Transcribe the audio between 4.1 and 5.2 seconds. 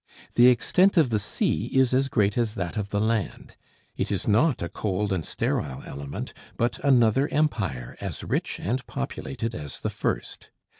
is not a cold